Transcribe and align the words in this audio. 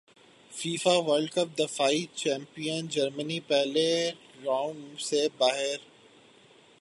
FIFA 0.51 0.95
World 1.07 1.29
Cup 1.31 1.57
دفاعی 1.59 2.05
champion 2.15 2.87
Germany 2.87 3.39
پہلے 3.47 3.87
round 4.45 5.01
سے 5.01 5.21
ہی 5.21 5.27
باہر 5.37 5.77